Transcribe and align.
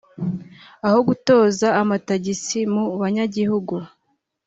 aho 0.85 0.99
gutoza 1.07 1.67
amatagisi 1.81 2.59
mu 2.73 2.83
banyagihugu 3.01 3.75